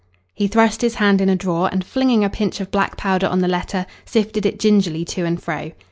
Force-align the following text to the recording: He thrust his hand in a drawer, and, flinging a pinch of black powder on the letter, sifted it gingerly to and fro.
He 0.33 0.47
thrust 0.47 0.81
his 0.81 0.95
hand 0.95 1.21
in 1.21 1.29
a 1.29 1.35
drawer, 1.35 1.69
and, 1.71 1.85
flinging 1.85 2.23
a 2.23 2.29
pinch 2.31 2.59
of 2.59 2.71
black 2.71 2.97
powder 2.97 3.27
on 3.27 3.41
the 3.41 3.47
letter, 3.47 3.85
sifted 4.03 4.47
it 4.47 4.57
gingerly 4.57 5.05
to 5.05 5.25
and 5.25 5.39
fro. 5.39 5.73